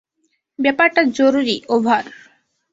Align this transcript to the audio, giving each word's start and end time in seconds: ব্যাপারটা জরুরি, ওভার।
ব্যাপারটা 0.59 1.01
জরুরি, 1.17 1.57
ওভার। 1.69 2.03